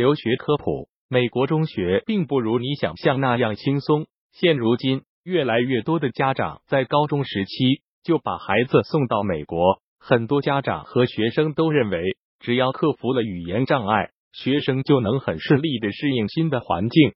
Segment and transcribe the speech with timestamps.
[0.00, 4.06] 留学科普：美国中学并不如你想象那样轻松。
[4.32, 9.82] 现如今，越来越多的家长在高中时期就把孩子送到美国。
[9.98, 17.12] 很多家长和学生都认为，只要克服了语言障碍，学生就能很顺利的适应新的环境。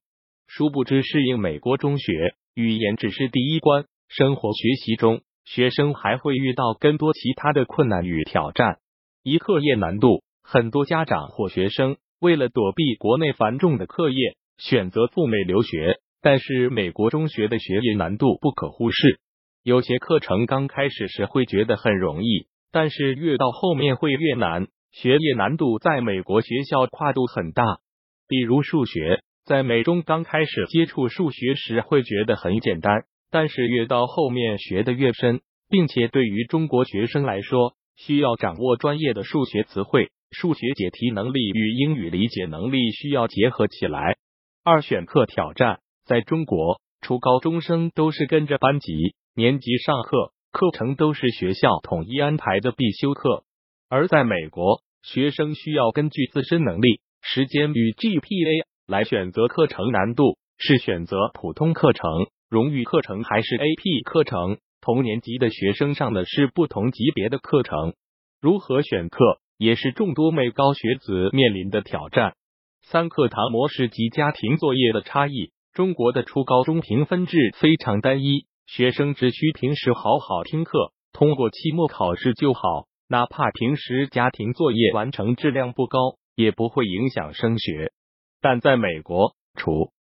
[0.47, 3.87] 殊不知，适应美国中学，语言只是第一关。
[4.09, 8.77] 生活学习中，学生还会遇到更多其他的困难与挑战。
[9.23, 15.99] 一课业难度，很多家长或学生为了躲避国内繁重的课业，选择赴美留学。
[16.23, 19.21] 但是，美国中学的学业难度不可忽视。
[19.63, 24.69] 有些课程刚开始时会觉得很容易，但是越到后面会越难。
[24.91, 27.79] 学业难度在美国学校跨度很大，
[28.27, 29.21] 比如数学。
[29.45, 44.17] 在美中刚开始接触数学时会觉得很简单，但是越到后面学的越深，并且对于中国学生来说，需要掌握专业的数学词汇，数学解题能力与英语理解能力需要结合起来。
[44.63, 53.45] 二选课挑战，在中国初高中生都是跟着班级年级上课，课程都是学校统一安排的必修课，
[53.89, 58.67] 而在美国，学生需要根据自身能力、时间与 GPA。
[58.87, 62.11] 来选择课程难度是选择普通课程、
[62.51, 64.59] 荣誉课程还是 AP 课程？
[64.83, 67.95] 同年级的学生上的是不同级别的课程，
[68.43, 72.35] 如何选课也是众多美高学子面临的挑战。
[72.83, 82.61] 三课堂模式及家庭作业的差异，中国的初高中评分制非常单一，学生只需平时好好听课，通过期末考试就好，
[83.09, 85.99] 哪怕平时家庭作业完成质量不高，
[86.35, 87.91] 也不会影响升学。
[88.43, 89.93] 但在美国，除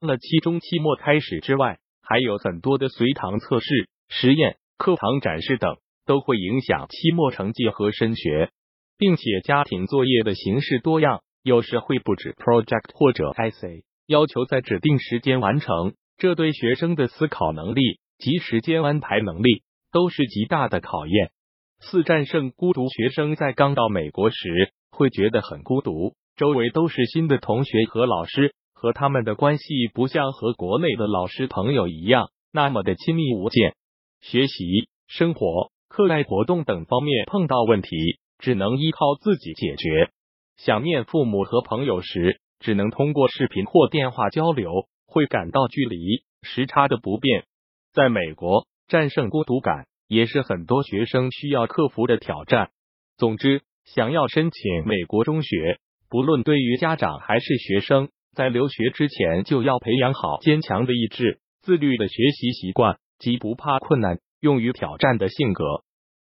[0.00, 3.66] 了期中、期末开始之外，还有很多的随堂测试、
[4.08, 8.50] 实验、课堂展示等，都会影响期末成绩和升学，
[9.00, 17.80] 并且家庭作业的形式多样，有时会布置 project 或者 essay，要求在指定时间完成，这对学生的思考能力
[18.18, 21.30] 及时间安排能力都是极大的考验。
[21.80, 26.12] 四战胜孤独，学生在刚到美国时会觉得很孤独。
[26.36, 33.74] 周围都是新的同学和老师，和他们的关系不像和国内的老师朋友一样那么的亲密无间。
[34.20, 37.88] 学习、生活、课外活动等方面碰到问题，
[38.40, 40.10] 只能依靠自己解决。
[40.56, 47.44] 想念父母和朋友时，只能通过视频或电话交流，会感到距离、时差的不便。
[47.92, 52.70] 在美国，战胜孤独感也是很多学生需要克服的挑战。
[53.16, 55.78] 总之，想要申请美国中学。
[56.08, 65.64] 不论对于家长还是学生，在留学之前就要培养好坚强的意志、自律的学习习惯及不怕困难、勇于挑战的性格。